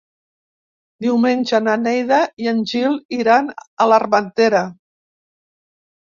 Diumenge 1.05 1.59
na 1.65 1.75
Neida 1.81 2.21
i 2.45 2.49
en 2.53 2.63
Gil 2.73 2.97
iran 3.19 3.53
a 3.87 3.89
l'Armentera. 3.93 4.65